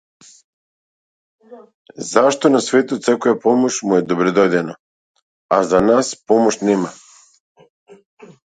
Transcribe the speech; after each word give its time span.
Зашто 2.11 2.49
на 2.55 2.61
светот 2.69 3.09
секоја 3.09 3.37
помош 3.45 3.77
му 3.91 3.99
е 3.99 4.07
добредојдена, 4.13 4.75
а 5.59 5.63
за 5.75 5.83
нас 5.91 6.13
помош 6.33 6.59
нема. 6.67 6.95